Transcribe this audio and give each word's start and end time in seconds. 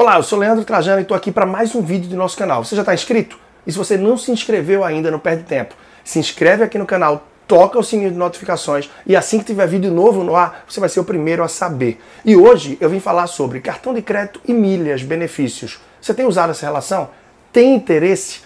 Olá, 0.00 0.16
eu 0.16 0.22
sou 0.22 0.38
Leandro 0.38 0.64
Trajano 0.64 1.00
e 1.00 1.02
estou 1.02 1.14
aqui 1.14 1.30
para 1.30 1.44
mais 1.44 1.74
um 1.74 1.82
vídeo 1.82 2.08
do 2.08 2.16
nosso 2.16 2.34
canal. 2.34 2.64
Você 2.64 2.74
já 2.74 2.80
está 2.80 2.94
inscrito? 2.94 3.38
E 3.66 3.70
se 3.70 3.76
você 3.76 3.98
não 3.98 4.16
se 4.16 4.32
inscreveu 4.32 4.82
ainda, 4.82 5.10
não 5.10 5.18
perde 5.18 5.42
tempo. 5.42 5.74
Se 6.02 6.18
inscreve 6.18 6.64
aqui 6.64 6.78
no 6.78 6.86
canal, 6.86 7.28
toca 7.46 7.78
o 7.78 7.84
sininho 7.84 8.10
de 8.10 8.16
notificações 8.16 8.88
e 9.06 9.14
assim 9.14 9.38
que 9.38 9.44
tiver 9.44 9.66
vídeo 9.66 9.92
novo 9.92 10.24
no 10.24 10.34
ar, 10.34 10.64
você 10.66 10.80
vai 10.80 10.88
ser 10.88 11.00
o 11.00 11.04
primeiro 11.04 11.44
a 11.44 11.48
saber. 11.48 12.00
E 12.24 12.34
hoje 12.34 12.78
eu 12.80 12.88
vim 12.88 12.98
falar 12.98 13.26
sobre 13.26 13.60
cartão 13.60 13.92
de 13.92 14.00
crédito 14.00 14.40
e 14.46 14.54
milhas, 14.54 15.02
benefícios. 15.02 15.78
Você 16.00 16.14
tem 16.14 16.24
usado 16.24 16.48
essa 16.48 16.64
relação? 16.64 17.10
Tem 17.52 17.74
interesse? 17.74 18.40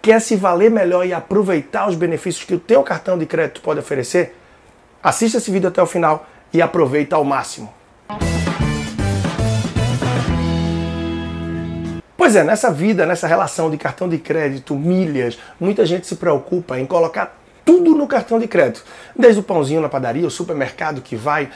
Quer 0.00 0.18
se 0.18 0.34
valer 0.34 0.70
melhor 0.70 1.04
e 1.04 1.12
aproveitar 1.12 1.90
os 1.90 1.94
benefícios 1.94 2.44
que 2.44 2.54
o 2.54 2.58
teu 2.58 2.82
cartão 2.82 3.18
de 3.18 3.26
crédito 3.26 3.60
pode 3.60 3.80
oferecer? 3.80 4.34
Assista 5.02 5.36
esse 5.36 5.50
vídeo 5.50 5.68
até 5.68 5.82
o 5.82 5.86
final 5.86 6.26
e 6.54 6.62
aproveita 6.62 7.16
ao 7.16 7.22
máximo. 7.22 7.79
Pois 12.20 12.36
é, 12.36 12.44
nessa 12.44 12.70
vida, 12.70 13.06
nessa 13.06 13.26
relação 13.26 13.70
de 13.70 13.78
cartão 13.78 14.06
de 14.06 14.18
crédito, 14.18 14.74
milhas, 14.74 15.38
muita 15.58 15.86
gente 15.86 16.06
se 16.06 16.16
preocupa 16.16 16.78
em 16.78 16.84
colocar 16.84 17.40
tudo 17.64 17.94
no 17.94 18.06
cartão 18.06 18.38
de 18.38 18.46
crédito. 18.46 18.84
Desde 19.16 19.40
o 19.40 19.42
pãozinho 19.42 19.80
na 19.80 19.88
padaria, 19.88 20.26
o 20.26 20.30
supermercado 20.30 21.00
que 21.00 21.16
vai, 21.16 21.48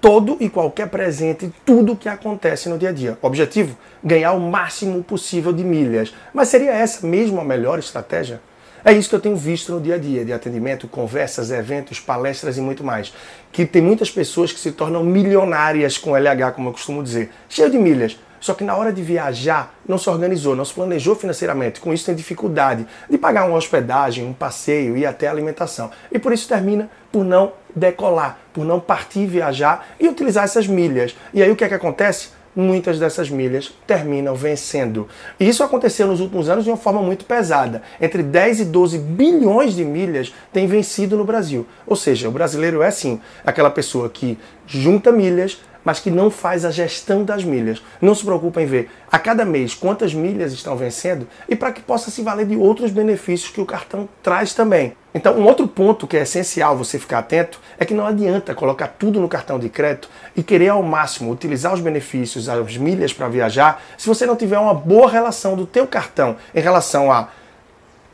todo 0.00 0.36
e 0.38 0.48
qualquer 0.48 0.86
presente, 0.86 1.52
tudo 1.66 1.96
que 1.96 2.08
acontece 2.08 2.68
no 2.68 2.78
dia 2.78 2.90
a 2.90 2.92
dia. 2.92 3.18
Objetivo? 3.20 3.76
Ganhar 4.04 4.34
o 4.34 4.40
máximo 4.40 5.02
possível 5.02 5.52
de 5.52 5.64
milhas. 5.64 6.14
Mas 6.32 6.46
seria 6.46 6.70
essa 6.70 7.04
mesmo 7.04 7.40
a 7.40 7.44
melhor 7.44 7.80
estratégia? 7.80 8.40
É 8.84 8.92
isso 8.92 9.08
que 9.08 9.16
eu 9.16 9.20
tenho 9.20 9.34
visto 9.34 9.72
no 9.72 9.80
dia 9.80 9.96
a 9.96 9.98
dia, 9.98 10.24
de 10.24 10.32
atendimento, 10.32 10.86
conversas, 10.86 11.50
eventos, 11.50 11.98
palestras 11.98 12.56
e 12.56 12.60
muito 12.60 12.84
mais. 12.84 13.12
Que 13.50 13.66
tem 13.66 13.82
muitas 13.82 14.12
pessoas 14.12 14.52
que 14.52 14.60
se 14.60 14.70
tornam 14.70 15.02
milionárias 15.02 15.98
com 15.98 16.16
LH, 16.16 16.52
como 16.52 16.68
eu 16.68 16.72
costumo 16.72 17.02
dizer, 17.02 17.32
cheio 17.48 17.68
de 17.68 17.78
milhas. 17.78 18.16
Só 18.44 18.52
que 18.52 18.62
na 18.62 18.76
hora 18.76 18.92
de 18.92 19.00
viajar, 19.00 19.74
não 19.88 19.96
se 19.96 20.10
organizou, 20.10 20.54
não 20.54 20.66
se 20.66 20.74
planejou 20.74 21.14
financeiramente. 21.14 21.80
Com 21.80 21.94
isso 21.94 22.04
tem 22.04 22.14
dificuldade 22.14 22.86
de 23.08 23.16
pagar 23.16 23.46
uma 23.46 23.56
hospedagem, 23.56 24.26
um 24.26 24.34
passeio 24.34 24.98
e 24.98 25.06
até 25.06 25.26
alimentação. 25.26 25.90
E 26.12 26.18
por 26.18 26.30
isso 26.30 26.46
termina 26.46 26.90
por 27.10 27.24
não 27.24 27.54
decolar, 27.74 28.38
por 28.52 28.62
não 28.62 28.78
partir 28.78 29.24
viajar 29.24 29.86
e 29.98 30.06
utilizar 30.06 30.44
essas 30.44 30.66
milhas. 30.66 31.16
E 31.32 31.42
aí 31.42 31.50
o 31.50 31.56
que 31.56 31.64
é 31.64 31.68
que 31.68 31.74
acontece? 31.74 32.34
muitas 32.56 33.00
dessas 33.00 33.28
milhas 33.28 33.72
terminam 33.84 34.34
vencendo. 34.36 35.08
E 35.40 35.48
isso 35.48 35.64
aconteceu 35.64 36.06
nos 36.06 36.20
últimos 36.20 36.48
anos 36.48 36.62
de 36.62 36.70
uma 36.70 36.76
forma 36.76 37.02
muito 37.02 37.24
pesada. 37.24 37.82
Entre 38.00 38.22
10 38.22 38.60
e 38.60 38.64
12 38.66 38.98
bilhões 38.98 39.74
de 39.74 39.84
milhas 39.84 40.32
têm 40.52 40.66
vencido 40.66 41.16
no 41.16 41.24
Brasil. 41.24 41.66
Ou 41.84 41.96
seja, 41.96 42.28
o 42.28 42.32
brasileiro 42.32 42.80
é 42.80 42.92
sim 42.92 43.20
aquela 43.44 43.70
pessoa 43.70 44.08
que 44.08 44.38
junta 44.68 45.10
milhas, 45.10 45.60
mas 45.84 46.00
que 46.00 46.10
não 46.10 46.30
faz 46.30 46.64
a 46.64 46.70
gestão 46.70 47.24
das 47.24 47.44
milhas. 47.44 47.82
Não 48.00 48.14
se 48.14 48.24
preocupa 48.24 48.62
em 48.62 48.66
ver 48.66 48.90
a 49.10 49.18
cada 49.18 49.44
mês 49.44 49.74
quantas 49.74 50.14
milhas 50.14 50.52
estão 50.52 50.76
vencendo 50.76 51.28
e 51.48 51.54
para 51.54 51.72
que 51.72 51.82
possa 51.82 52.10
se 52.10 52.22
valer 52.22 52.46
de 52.46 52.56
outros 52.56 52.90
benefícios 52.90 53.50
que 53.50 53.60
o 53.60 53.66
cartão 53.66 54.08
traz 54.22 54.54
também. 54.54 54.96
Então, 55.14 55.36
um 55.38 55.44
outro 55.44 55.68
ponto 55.68 56.08
que 56.08 56.16
é 56.16 56.22
essencial 56.22 56.76
você 56.76 56.98
ficar 56.98 57.18
atento 57.18 57.60
é 57.78 57.84
que 57.84 57.94
não 57.94 58.04
adianta 58.04 58.52
colocar 58.54 58.88
tudo 58.88 59.20
no 59.20 59.28
cartão 59.28 59.60
de 59.60 59.68
crédito 59.68 60.08
e 60.34 60.42
querer 60.42 60.70
ao 60.70 60.82
máximo 60.82 61.30
utilizar 61.30 61.72
os 61.72 61.80
benefícios, 61.80 62.48
as 62.48 62.76
milhas 62.76 63.12
para 63.12 63.28
viajar, 63.28 63.80
se 63.96 64.08
você 64.08 64.26
não 64.26 64.34
tiver 64.34 64.58
uma 64.58 64.74
boa 64.74 65.08
relação 65.08 65.54
do 65.54 65.66
teu 65.66 65.86
cartão 65.86 66.36
em 66.52 66.60
relação 66.60 67.12
a 67.12 67.28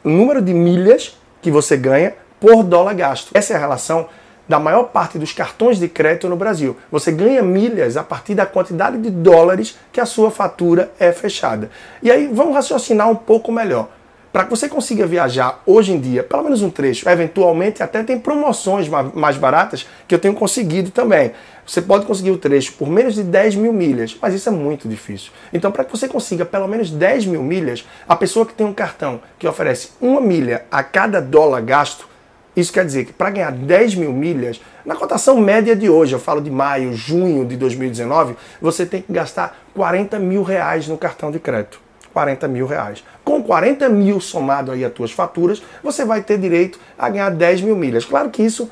número 0.04 0.42
de 0.42 0.52
milhas 0.52 1.18
que 1.40 1.50
você 1.50 1.74
ganha 1.76 2.14
por 2.38 2.62
dólar 2.62 2.94
gasto. 2.94 3.30
Essa 3.32 3.54
é 3.54 3.56
a 3.56 3.60
relação 3.60 4.08
da 4.50 4.58
maior 4.58 4.88
parte 4.88 5.16
dos 5.16 5.32
cartões 5.32 5.78
de 5.78 5.86
crédito 5.86 6.28
no 6.28 6.34
Brasil. 6.34 6.76
Você 6.90 7.12
ganha 7.12 7.40
milhas 7.40 7.96
a 7.96 8.02
partir 8.02 8.34
da 8.34 8.44
quantidade 8.44 8.98
de 8.98 9.08
dólares 9.08 9.78
que 9.92 10.00
a 10.00 10.04
sua 10.04 10.28
fatura 10.28 10.90
é 10.98 11.12
fechada. 11.12 11.70
E 12.02 12.10
aí 12.10 12.26
vamos 12.26 12.54
raciocinar 12.54 13.08
um 13.08 13.14
pouco 13.14 13.52
melhor. 13.52 13.88
Para 14.32 14.42
que 14.42 14.50
você 14.50 14.68
consiga 14.68 15.06
viajar 15.06 15.62
hoje 15.64 15.92
em 15.92 16.00
dia, 16.00 16.24
pelo 16.24 16.42
menos 16.42 16.62
um 16.62 16.70
trecho, 16.70 17.08
eventualmente 17.08 17.80
até 17.80 18.02
tem 18.02 18.18
promoções 18.18 18.88
mais 19.14 19.36
baratas 19.36 19.86
que 20.08 20.14
eu 20.16 20.18
tenho 20.18 20.34
conseguido 20.34 20.90
também. 20.90 21.30
Você 21.64 21.80
pode 21.80 22.04
conseguir 22.04 22.32
o 22.32 22.36
trecho 22.36 22.72
por 22.72 22.88
menos 22.88 23.14
de 23.14 23.22
10 23.22 23.54
mil 23.54 23.72
milhas, 23.72 24.16
mas 24.20 24.34
isso 24.34 24.48
é 24.48 24.52
muito 24.52 24.88
difícil. 24.88 25.30
Então, 25.52 25.70
para 25.70 25.84
que 25.84 25.92
você 25.92 26.08
consiga 26.08 26.44
pelo 26.44 26.66
menos 26.66 26.90
10 26.90 27.26
mil 27.26 27.42
milhas, 27.44 27.86
a 28.08 28.16
pessoa 28.16 28.44
que 28.44 28.54
tem 28.54 28.66
um 28.66 28.72
cartão 28.72 29.20
que 29.38 29.46
oferece 29.46 29.90
uma 30.00 30.20
milha 30.20 30.64
a 30.72 30.82
cada 30.82 31.20
dólar 31.20 31.62
gasto, 31.62 32.10
isso 32.60 32.72
quer 32.72 32.84
dizer 32.84 33.06
que 33.06 33.12
para 33.12 33.30
ganhar 33.30 33.52
10 33.52 33.94
mil 33.96 34.12
milhas, 34.12 34.60
na 34.84 34.94
cotação 34.94 35.38
média 35.40 35.74
de 35.74 35.88
hoje, 35.88 36.14
eu 36.14 36.18
falo 36.18 36.40
de 36.40 36.50
maio, 36.50 36.92
junho 36.92 37.44
de 37.44 37.56
2019, 37.56 38.36
você 38.60 38.86
tem 38.86 39.02
que 39.02 39.12
gastar 39.12 39.58
40 39.74 40.18
mil 40.18 40.42
reais 40.42 40.86
no 40.88 40.96
cartão 40.96 41.30
de 41.30 41.38
crédito. 41.38 41.80
40 42.12 42.48
mil 42.48 42.66
reais. 42.66 43.04
Com 43.24 43.42
40 43.42 43.88
mil 43.88 44.20
somado 44.20 44.72
aí 44.72 44.84
as 44.84 44.92
tuas 44.92 45.12
faturas, 45.12 45.62
você 45.82 46.04
vai 46.04 46.22
ter 46.22 46.38
direito 46.38 46.78
a 46.98 47.08
ganhar 47.08 47.30
10 47.30 47.62
mil 47.62 47.76
milhas. 47.76 48.04
Claro 48.04 48.30
que 48.30 48.42
isso 48.42 48.70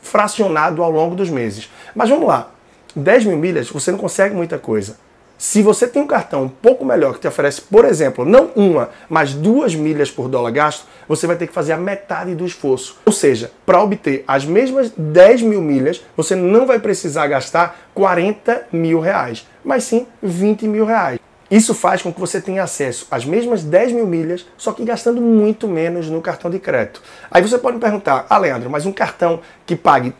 fracionado 0.00 0.82
ao 0.82 0.90
longo 0.90 1.16
dos 1.16 1.30
meses. 1.30 1.70
Mas 1.94 2.08
vamos 2.08 2.28
lá. 2.28 2.50
10 2.94 3.26
mil 3.26 3.36
milhas, 3.36 3.68
você 3.68 3.90
não 3.90 3.98
consegue 3.98 4.34
muita 4.34 4.58
coisa. 4.58 4.96
Se 5.38 5.60
você 5.60 5.86
tem 5.86 6.00
um 6.00 6.06
cartão 6.06 6.44
um 6.44 6.48
pouco 6.48 6.82
melhor 6.82 7.12
que 7.12 7.20
te 7.20 7.28
oferece, 7.28 7.60
por 7.60 7.84
exemplo, 7.84 8.24
não 8.24 8.50
uma, 8.56 8.88
mas 9.06 9.34
duas 9.34 9.74
milhas 9.74 10.10
por 10.10 10.28
dólar 10.28 10.50
gasto, 10.50 10.86
você 11.06 11.26
vai 11.26 11.36
ter 11.36 11.46
que 11.46 11.52
fazer 11.52 11.72
a 11.72 11.76
metade 11.76 12.34
do 12.34 12.46
esforço. 12.46 12.98
Ou 13.04 13.12
seja, 13.12 13.50
para 13.66 13.82
obter 13.82 14.24
as 14.26 14.46
mesmas 14.46 14.90
10 14.96 15.42
mil 15.42 15.60
milhas, 15.60 16.02
você 16.16 16.34
não 16.34 16.64
vai 16.66 16.78
precisar 16.78 17.26
gastar 17.26 17.90
40 17.92 18.68
mil 18.72 18.98
reais, 18.98 19.46
mas 19.62 19.84
sim 19.84 20.06
20 20.22 20.66
mil 20.68 20.86
reais. 20.86 21.20
Isso 21.50 21.74
faz 21.74 22.00
com 22.00 22.12
que 22.12 22.18
você 22.18 22.40
tenha 22.40 22.62
acesso 22.62 23.06
às 23.10 23.24
mesmas 23.24 23.62
10 23.62 23.92
mil 23.92 24.06
milhas, 24.06 24.46
só 24.56 24.72
que 24.72 24.84
gastando 24.84 25.20
muito 25.20 25.68
menos 25.68 26.08
no 26.08 26.22
cartão 26.22 26.50
de 26.50 26.58
crédito. 26.58 27.02
Aí 27.30 27.42
você 27.42 27.58
pode 27.58 27.76
me 27.76 27.80
perguntar, 27.80 28.26
ah, 28.28 28.38
Leandro, 28.38 28.70
mas 28.70 28.86
um 28.86 28.92
cartão 28.92 29.40
que 29.64 29.76
pague 29.76 30.12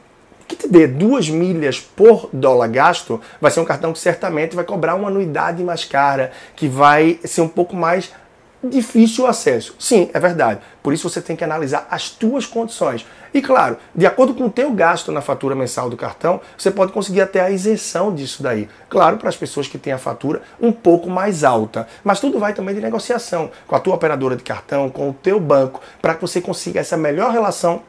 que 0.47 0.57
te 0.57 0.69
dê 0.69 0.87
duas 0.87 1.29
milhas 1.29 1.81
por 1.81 2.29
dólar 2.33 2.69
gasto, 2.69 3.21
vai 3.41 3.51
ser 3.51 3.61
um 3.61 3.65
cartão 3.65 3.93
que 3.93 3.99
certamente 3.99 4.55
vai 4.55 4.65
cobrar 4.65 4.95
uma 4.95 5.09
anuidade 5.09 5.63
mais 5.63 5.85
cara, 5.85 6.33
que 6.55 6.69
vai 6.69 7.19
ser 7.25 7.41
um 7.41 7.49
pouco 7.49 7.75
mais 7.75 8.13
difícil 8.63 9.25
o 9.25 9.27
acesso. 9.27 9.75
Sim, 9.79 10.11
é 10.13 10.19
verdade. 10.19 10.61
Por 10.83 10.93
isso 10.93 11.09
você 11.09 11.21
tem 11.21 11.37
que 11.37 11.45
analisar 11.45 11.87
as 11.91 12.11
tuas 12.11 12.47
condições. 12.47 13.07
E 13.35 13.43
claro, 13.43 13.77
de 13.95 14.07
acordo 14.07 14.35
com 14.35 14.45
o 14.45 14.51
teu 14.51 14.71
gasto 14.71 15.13
na 15.13 15.21
fatura 15.21 15.55
mensal 15.55 15.91
do 15.91 15.97
cartão, 15.97 16.41
você 16.57 16.71
pode 16.71 16.93
conseguir 16.93 17.21
até 17.21 17.41
a 17.41 17.51
isenção 17.51 18.15
disso 18.15 18.43
daí. 18.43 18.69
Claro, 18.89 19.19
para 19.19 19.29
as 19.29 19.37
pessoas 19.37 19.69
que 19.69 19.79
têm 19.79 19.93
a 19.93 19.99
fatura 19.99 20.43
um 20.61 20.73
pouco 20.73 21.11
mais 21.11 21.45
alta. 21.45 21.87
Mas 22.03 22.21
tudo 22.21 22.39
vai 22.39 22.55
também 22.55 22.75
de 22.75 22.81
negociação 22.81 23.51
com 23.67 23.77
a 23.77 23.81
tua 23.81 23.95
operadora 23.95 24.37
de 24.37 24.43
cartão, 24.43 24.89
com 24.89 25.11
o 25.11 25.13
teu 25.13 25.39
banco, 25.39 25.81
para 26.01 26.15
que 26.15 26.23
você 26.23 26.41
consiga 26.41 26.81
essa 26.81 26.97
melhor 26.97 27.31
relação 27.31 27.83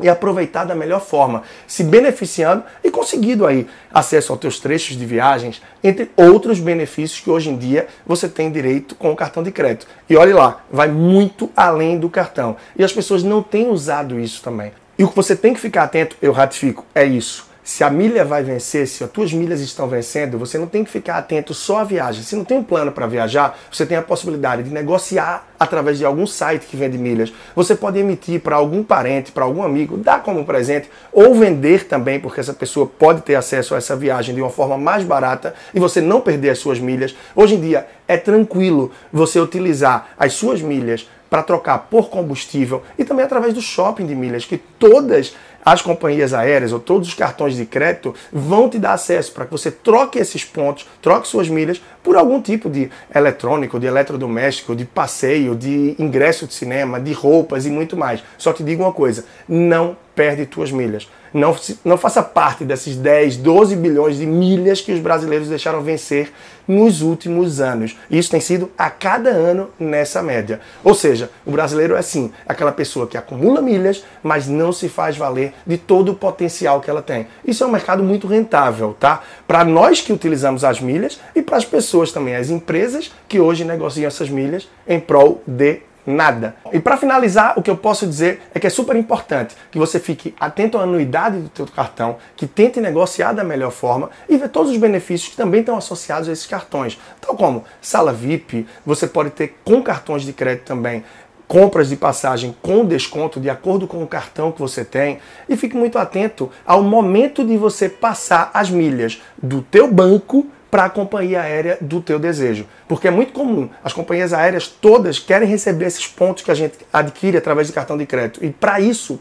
e 0.00 0.08
aproveitar 0.08 0.64
da 0.64 0.74
melhor 0.74 1.00
forma, 1.00 1.42
se 1.66 1.82
beneficiando 1.82 2.62
e 2.84 2.90
conseguindo 2.90 3.46
aí 3.46 3.66
acesso 3.92 4.32
aos 4.32 4.40
teus 4.40 4.60
trechos 4.60 4.96
de 4.96 5.04
viagens, 5.04 5.62
entre 5.82 6.10
outros 6.16 6.60
benefícios 6.60 7.20
que 7.20 7.30
hoje 7.30 7.50
em 7.50 7.56
dia 7.56 7.86
você 8.06 8.28
tem 8.28 8.50
direito 8.50 8.94
com 8.94 9.10
o 9.10 9.16
cartão 9.16 9.42
de 9.42 9.50
crédito. 9.50 9.86
E 10.08 10.16
olhe 10.16 10.32
lá, 10.32 10.62
vai 10.70 10.88
muito 10.88 11.50
além 11.56 11.98
do 11.98 12.08
cartão. 12.08 12.56
E 12.76 12.84
as 12.84 12.92
pessoas 12.92 13.22
não 13.22 13.42
têm 13.42 13.70
usado 13.70 14.18
isso 14.20 14.42
também. 14.42 14.72
E 14.98 15.04
o 15.04 15.08
que 15.08 15.16
você 15.16 15.36
tem 15.36 15.54
que 15.54 15.60
ficar 15.60 15.84
atento, 15.84 16.16
eu 16.20 16.32
ratifico, 16.32 16.84
é 16.94 17.04
isso 17.04 17.47
se 17.68 17.84
a 17.84 17.90
milha 17.90 18.24
vai 18.24 18.42
vencer, 18.42 18.88
se 18.88 19.04
as 19.04 19.10
tuas 19.10 19.30
milhas 19.30 19.60
estão 19.60 19.86
vencendo, 19.86 20.38
você 20.38 20.56
não 20.56 20.66
tem 20.66 20.82
que 20.82 20.90
ficar 20.90 21.18
atento 21.18 21.52
só 21.52 21.80
à 21.80 21.84
viagem. 21.84 22.22
Se 22.22 22.34
não 22.34 22.42
tem 22.42 22.56
um 22.56 22.62
plano 22.62 22.90
para 22.90 23.06
viajar, 23.06 23.58
você 23.70 23.84
tem 23.84 23.98
a 23.98 24.00
possibilidade 24.00 24.62
de 24.62 24.70
negociar 24.70 25.46
através 25.60 25.98
de 25.98 26.04
algum 26.06 26.26
site 26.26 26.64
que 26.64 26.78
vende 26.78 26.96
milhas. 26.96 27.30
Você 27.54 27.74
pode 27.74 27.98
emitir 27.98 28.40
para 28.40 28.56
algum 28.56 28.82
parente, 28.82 29.32
para 29.32 29.44
algum 29.44 29.62
amigo, 29.62 29.98
dar 29.98 30.22
como 30.22 30.46
presente 30.46 30.88
ou 31.12 31.34
vender 31.34 31.84
também, 31.86 32.18
porque 32.18 32.40
essa 32.40 32.54
pessoa 32.54 32.86
pode 32.86 33.20
ter 33.20 33.34
acesso 33.34 33.74
a 33.74 33.76
essa 33.76 33.94
viagem 33.94 34.34
de 34.34 34.40
uma 34.40 34.48
forma 34.48 34.78
mais 34.78 35.04
barata 35.04 35.54
e 35.74 35.78
você 35.78 36.00
não 36.00 36.22
perder 36.22 36.48
as 36.48 36.58
suas 36.60 36.80
milhas. 36.80 37.14
Hoje 37.36 37.56
em 37.56 37.60
dia 37.60 37.86
é 38.08 38.16
tranquilo 38.16 38.90
você 39.12 39.38
utilizar 39.38 40.14
as 40.18 40.32
suas 40.32 40.62
milhas 40.62 41.06
para 41.28 41.42
trocar 41.42 41.78
por 41.90 42.08
combustível 42.08 42.82
e 42.98 43.04
também 43.04 43.26
através 43.26 43.52
do 43.52 43.60
shopping 43.60 44.06
de 44.06 44.14
milhas, 44.14 44.46
que 44.46 44.56
todas 44.56 45.36
as 45.64 45.82
companhias 45.82 46.32
aéreas 46.32 46.72
ou 46.72 46.80
todos 46.80 47.08
os 47.08 47.14
cartões 47.14 47.54
de 47.54 47.66
crédito 47.66 48.14
vão 48.32 48.68
te 48.68 48.78
dar 48.78 48.92
acesso 48.92 49.32
para 49.32 49.44
que 49.44 49.52
você 49.52 49.70
troque 49.70 50.18
esses 50.18 50.44
pontos, 50.44 50.86
troque 51.02 51.28
suas 51.28 51.48
milhas 51.48 51.80
por 52.02 52.16
algum 52.16 52.40
tipo 52.40 52.70
de 52.70 52.90
eletrônico, 53.14 53.78
de 53.78 53.86
eletrodoméstico, 53.86 54.74
de 54.74 54.84
passeio, 54.84 55.54
de 55.54 55.94
ingresso 55.98 56.46
de 56.46 56.54
cinema, 56.54 57.00
de 57.00 57.12
roupas 57.12 57.66
e 57.66 57.70
muito 57.70 57.96
mais. 57.96 58.22
Só 58.36 58.52
te 58.52 58.62
digo 58.62 58.82
uma 58.82 58.92
coisa: 58.92 59.24
não 59.48 59.96
perde 60.14 60.46
tuas 60.46 60.72
milhas. 60.72 61.08
Não, 61.32 61.54
não 61.84 61.98
faça 61.98 62.22
parte 62.22 62.64
desses 62.64 62.96
10, 62.96 63.36
12 63.36 63.76
bilhões 63.76 64.16
de 64.16 64.26
milhas 64.26 64.80
que 64.80 64.92
os 64.92 64.98
brasileiros 64.98 65.48
deixaram 65.48 65.82
vencer 65.82 66.32
nos 66.66 67.02
últimos 67.02 67.60
anos. 67.60 67.96
Isso 68.10 68.30
tem 68.30 68.40
sido 68.40 68.70
a 68.76 68.90
cada 68.90 69.30
ano 69.30 69.70
nessa 69.78 70.22
média. 70.22 70.60
Ou 70.82 70.94
seja, 70.94 71.30
o 71.46 71.50
brasileiro 71.50 71.94
é 71.94 72.02
sim 72.02 72.32
aquela 72.46 72.72
pessoa 72.72 73.06
que 73.06 73.16
acumula 73.16 73.62
milhas, 73.62 74.04
mas 74.22 74.48
não 74.48 74.72
se 74.72 74.88
faz 74.88 75.16
valer 75.16 75.47
de 75.66 75.76
todo 75.76 76.12
o 76.12 76.14
potencial 76.14 76.80
que 76.80 76.90
ela 76.90 77.02
tem. 77.02 77.26
Isso 77.44 77.64
é 77.64 77.66
um 77.66 77.70
mercado 77.70 78.02
muito 78.02 78.26
rentável, 78.26 78.96
tá? 78.98 79.20
Para 79.46 79.64
nós 79.64 80.00
que 80.00 80.12
utilizamos 80.12 80.64
as 80.64 80.80
milhas 80.80 81.20
e 81.34 81.42
para 81.42 81.56
as 81.56 81.64
pessoas 81.64 82.12
também, 82.12 82.36
as 82.36 82.50
empresas 82.50 83.12
que 83.28 83.40
hoje 83.40 83.64
negociam 83.64 84.06
essas 84.06 84.28
milhas 84.28 84.68
em 84.86 84.98
prol 84.98 85.42
de 85.46 85.82
nada. 86.08 86.56
E 86.72 86.80
para 86.80 86.96
finalizar, 86.96 87.52
o 87.56 87.62
que 87.62 87.70
eu 87.70 87.76
posso 87.76 88.06
dizer 88.06 88.40
é 88.54 88.58
que 88.58 88.66
é 88.66 88.70
super 88.70 88.96
importante 88.96 89.54
que 89.70 89.78
você 89.78 90.00
fique 90.00 90.34
atento 90.40 90.78
à 90.78 90.82
anuidade 90.82 91.38
do 91.38 91.48
teu 91.48 91.66
cartão, 91.66 92.16
que 92.34 92.46
tente 92.46 92.80
negociar 92.80 93.32
da 93.32 93.44
melhor 93.44 93.70
forma 93.70 94.10
e 94.28 94.36
ver 94.36 94.48
todos 94.48 94.72
os 94.72 94.78
benefícios 94.78 95.30
que 95.30 95.36
também 95.36 95.60
estão 95.60 95.76
associados 95.76 96.28
a 96.28 96.32
esses 96.32 96.46
cartões, 96.46 96.98
tal 97.20 97.36
como 97.36 97.64
sala 97.80 98.12
VIP, 98.12 98.66
você 98.86 99.06
pode 99.06 99.30
ter 99.30 99.58
com 99.64 99.82
cartões 99.82 100.22
de 100.22 100.32
crédito 100.32 100.64
também 100.64 101.04
compras 101.48 101.88
de 101.88 101.96
passagem 101.96 102.54
com 102.62 102.84
desconto 102.84 103.40
de 103.40 103.48
acordo 103.48 103.88
com 103.88 104.02
o 104.02 104.06
cartão 104.06 104.52
que 104.52 104.60
você 104.60 104.84
tem 104.84 105.18
e 105.48 105.56
fique 105.56 105.74
muito 105.74 105.98
atento 105.98 106.50
ao 106.64 106.82
momento 106.82 107.44
de 107.44 107.56
você 107.56 107.88
passar 107.88 108.50
as 108.52 108.68
milhas 108.68 109.22
do 109.42 109.62
teu 109.62 109.90
banco 109.90 110.46
para 110.70 110.84
a 110.84 110.90
companhia 110.90 111.40
aérea 111.40 111.78
do 111.80 112.02
teu 112.02 112.18
desejo. 112.18 112.66
Porque 112.86 113.08
é 113.08 113.10
muito 113.10 113.32
comum, 113.32 113.70
as 113.82 113.94
companhias 113.94 114.34
aéreas 114.34 114.68
todas 114.68 115.18
querem 115.18 115.48
receber 115.48 115.86
esses 115.86 116.06
pontos 116.06 116.44
que 116.44 116.50
a 116.50 116.54
gente 116.54 116.76
adquire 116.92 117.38
através 117.38 117.66
de 117.66 117.72
cartão 117.72 117.96
de 117.96 118.04
crédito. 118.04 118.44
E 118.44 118.50
para 118.50 118.78
isso, 118.78 119.18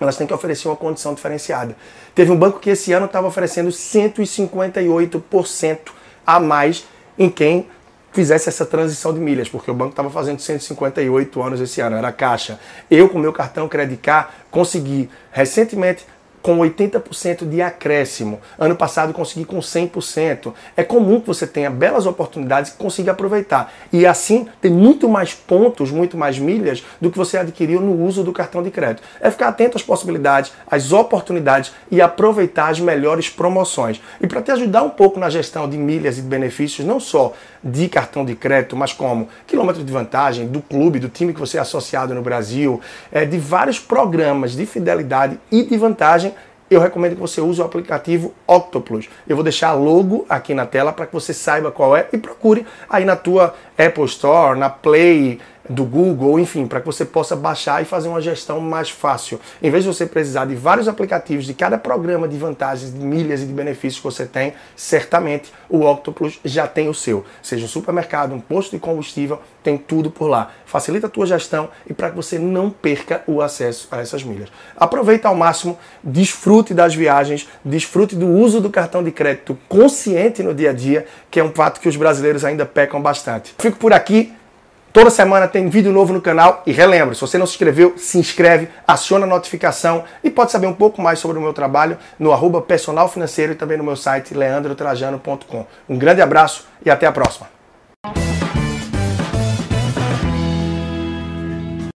elas 0.00 0.16
têm 0.16 0.28
que 0.28 0.34
oferecer 0.34 0.68
uma 0.68 0.76
condição 0.76 1.12
diferenciada. 1.12 1.74
Teve 2.14 2.30
um 2.30 2.36
banco 2.36 2.60
que 2.60 2.70
esse 2.70 2.92
ano 2.92 3.06
estava 3.06 3.26
oferecendo 3.26 3.70
158% 3.70 5.78
a 6.24 6.38
mais 6.38 6.84
em 7.18 7.28
quem 7.28 7.66
fizesse 8.14 8.48
essa 8.48 8.64
transição 8.64 9.12
de 9.12 9.18
milhas, 9.18 9.48
porque 9.48 9.70
o 9.70 9.74
banco 9.74 9.90
estava 9.90 10.08
fazendo 10.08 10.38
158 10.38 11.42
anos 11.42 11.60
esse 11.60 11.80
ano, 11.80 11.96
era 11.96 12.12
caixa. 12.12 12.60
Eu, 12.90 13.08
com 13.08 13.18
meu 13.18 13.32
cartão 13.32 13.68
Credit 13.68 14.00
Card, 14.00 14.28
consegui 14.50 15.10
recentemente 15.32 16.06
com 16.44 16.58
80% 16.58 17.48
de 17.48 17.62
acréscimo. 17.62 18.38
Ano 18.58 18.76
passado 18.76 19.14
consegui 19.14 19.46
com 19.46 19.60
100%. 19.60 20.52
É 20.76 20.84
comum 20.84 21.18
que 21.18 21.26
você 21.26 21.46
tenha 21.46 21.70
belas 21.70 22.04
oportunidades 22.04 22.70
e 22.70 22.74
consiga 22.74 23.12
aproveitar. 23.12 23.72
E 23.90 24.04
assim 24.04 24.46
tem 24.60 24.70
muito 24.70 25.08
mais 25.08 25.32
pontos, 25.32 25.90
muito 25.90 26.18
mais 26.18 26.38
milhas 26.38 26.84
do 27.00 27.10
que 27.10 27.16
você 27.16 27.38
adquiriu 27.38 27.80
no 27.80 28.04
uso 28.04 28.22
do 28.22 28.30
cartão 28.30 28.62
de 28.62 28.70
crédito. 28.70 29.02
É 29.22 29.30
ficar 29.30 29.48
atento 29.48 29.78
às 29.78 29.82
possibilidades, 29.82 30.52
às 30.70 30.92
oportunidades 30.92 31.72
e 31.90 32.02
aproveitar 32.02 32.68
as 32.68 32.78
melhores 32.78 33.30
promoções. 33.30 33.98
E 34.20 34.26
para 34.26 34.42
te 34.42 34.50
ajudar 34.50 34.82
um 34.82 34.90
pouco 34.90 35.18
na 35.18 35.30
gestão 35.30 35.66
de 35.66 35.78
milhas 35.78 36.18
e 36.18 36.20
de 36.20 36.28
benefícios, 36.28 36.86
não 36.86 37.00
só 37.00 37.32
de 37.64 37.88
cartão 37.88 38.22
de 38.22 38.34
crédito, 38.34 38.76
mas 38.76 38.92
como 38.92 39.28
quilômetro 39.46 39.82
de 39.82 39.90
vantagem 39.90 40.46
do 40.46 40.60
clube, 40.60 40.98
do 40.98 41.08
time 41.08 41.32
que 41.32 41.40
você 41.40 41.56
é 41.56 41.60
associado 41.62 42.14
no 42.14 42.20
Brasil, 42.20 42.82
é, 43.10 43.24
de 43.24 43.38
vários 43.38 43.80
programas 43.80 44.52
de 44.52 44.66
fidelidade 44.66 45.40
e 45.50 45.62
de 45.62 45.76
vantagem 45.78 46.33
eu 46.70 46.80
recomendo 46.80 47.14
que 47.14 47.20
você 47.20 47.40
use 47.40 47.60
o 47.60 47.64
aplicativo 47.64 48.32
Octoplus. 48.46 49.08
Eu 49.28 49.36
vou 49.36 49.42
deixar 49.42 49.72
logo 49.72 50.24
aqui 50.28 50.54
na 50.54 50.66
tela 50.66 50.92
para 50.92 51.06
que 51.06 51.12
você 51.12 51.34
saiba 51.34 51.70
qual 51.70 51.96
é 51.96 52.08
e 52.12 52.18
procure 52.18 52.66
aí 52.88 53.04
na 53.04 53.16
tua 53.16 53.54
Apple 53.78 54.04
Store, 54.04 54.58
na 54.58 54.70
Play, 54.70 55.40
do 55.68 55.84
Google, 55.84 56.38
enfim, 56.38 56.66
para 56.66 56.80
que 56.80 56.86
você 56.86 57.04
possa 57.04 57.34
baixar 57.34 57.82
e 57.82 57.84
fazer 57.84 58.08
uma 58.08 58.20
gestão 58.20 58.60
mais 58.60 58.90
fácil. 58.90 59.40
Em 59.62 59.70
vez 59.70 59.84
de 59.84 59.88
você 59.88 60.06
precisar 60.06 60.44
de 60.44 60.54
vários 60.54 60.88
aplicativos 60.88 61.46
de 61.46 61.54
cada 61.54 61.78
programa 61.78 62.28
de 62.28 62.36
vantagens, 62.36 62.92
de 62.92 62.98
milhas 63.04 63.42
e 63.42 63.46
de 63.46 63.52
benefícios 63.52 63.96
que 63.96 64.04
você 64.04 64.26
tem, 64.26 64.54
certamente 64.76 65.52
o 65.68 65.80
Octopus 65.80 66.38
já 66.44 66.66
tem 66.66 66.88
o 66.88 66.94
seu. 66.94 67.24
Seja 67.42 67.64
um 67.64 67.68
supermercado, 67.68 68.34
um 68.34 68.40
posto 68.40 68.72
de 68.72 68.78
combustível, 68.78 69.40
tem 69.62 69.78
tudo 69.78 70.10
por 70.10 70.26
lá. 70.26 70.50
Facilita 70.66 71.06
a 71.06 71.10
tua 71.10 71.26
gestão 71.26 71.70
e 71.88 71.94
para 71.94 72.10
que 72.10 72.16
você 72.16 72.38
não 72.38 72.68
perca 72.68 73.22
o 73.26 73.40
acesso 73.40 73.88
a 73.90 74.00
essas 74.00 74.22
milhas. 74.22 74.50
Aproveita 74.76 75.28
ao 75.28 75.34
máximo, 75.34 75.78
desfrute 76.02 76.74
das 76.74 76.94
viagens, 76.94 77.48
desfrute 77.64 78.14
do 78.14 78.28
uso 78.28 78.60
do 78.60 78.68
cartão 78.68 79.02
de 79.02 79.10
crédito 79.10 79.56
consciente 79.68 80.42
no 80.42 80.54
dia 80.54 80.70
a 80.70 80.72
dia, 80.72 81.06
que 81.30 81.40
é 81.40 81.44
um 81.44 81.52
fato 81.52 81.80
que 81.80 81.88
os 81.88 81.96
brasileiros 81.96 82.44
ainda 82.44 82.66
pecam 82.66 83.00
bastante. 83.00 83.54
Fico 83.58 83.78
por 83.78 83.92
aqui. 83.92 84.32
Toda 84.94 85.10
semana 85.10 85.48
tem 85.48 85.68
vídeo 85.68 85.90
novo 85.90 86.12
no 86.12 86.20
canal 86.20 86.62
e 86.64 86.70
relembro, 86.70 87.16
se 87.16 87.20
você 87.20 87.36
não 87.36 87.46
se 87.46 87.54
inscreveu, 87.54 87.94
se 87.98 88.16
inscreve, 88.16 88.68
aciona 88.86 89.26
a 89.26 89.28
notificação 89.28 90.04
e 90.22 90.30
pode 90.30 90.52
saber 90.52 90.68
um 90.68 90.72
pouco 90.72 91.02
mais 91.02 91.18
sobre 91.18 91.36
o 91.36 91.40
meu 91.40 91.52
trabalho 91.52 91.98
no 92.16 92.30
arroba 92.30 92.62
personal 92.62 93.08
financeiro 93.08 93.50
e 93.50 93.56
também 93.56 93.76
no 93.76 93.82
meu 93.82 93.96
site 93.96 94.34
leandrotrajano.com. 94.34 95.66
Um 95.88 95.98
grande 95.98 96.22
abraço 96.22 96.68
e 96.86 96.90
até 96.90 97.08
a 97.08 97.12
próxima. 97.12 97.48